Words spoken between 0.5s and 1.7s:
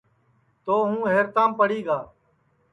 تو ہوں حیرتام